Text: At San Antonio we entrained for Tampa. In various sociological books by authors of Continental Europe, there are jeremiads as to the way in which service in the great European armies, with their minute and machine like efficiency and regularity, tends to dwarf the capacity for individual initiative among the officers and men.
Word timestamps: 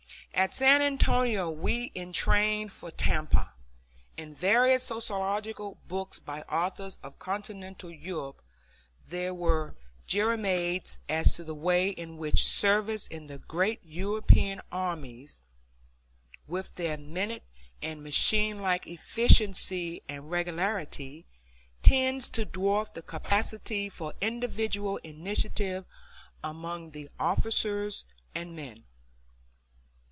At 0.33 0.55
San 0.55 0.81
Antonio 0.81 1.51
we 1.51 1.91
entrained 1.93 2.71
for 2.71 2.89
Tampa. 2.89 3.53
In 4.17 4.33
various 4.33 4.81
sociological 4.81 5.77
books 5.87 6.17
by 6.17 6.41
authors 6.43 6.97
of 7.03 7.19
Continental 7.19 7.91
Europe, 7.91 8.41
there 9.07 9.35
are 9.43 9.75
jeremiads 10.07 10.97
as 11.07 11.35
to 11.35 11.43
the 11.43 11.53
way 11.53 11.89
in 11.89 12.17
which 12.17 12.43
service 12.45 13.05
in 13.05 13.27
the 13.27 13.37
great 13.37 13.81
European 13.83 14.61
armies, 14.71 15.43
with 16.47 16.73
their 16.73 16.97
minute 16.97 17.43
and 17.83 18.01
machine 18.01 18.61
like 18.61 18.87
efficiency 18.87 20.01
and 20.09 20.31
regularity, 20.31 21.27
tends 21.83 22.31
to 22.31 22.47
dwarf 22.47 22.93
the 22.95 23.03
capacity 23.03 23.89
for 23.89 24.13
individual 24.21 24.97
initiative 25.03 25.85
among 26.43 26.91
the 26.91 27.09
officers 27.19 28.05
and 28.33 28.55
men. 28.55 28.85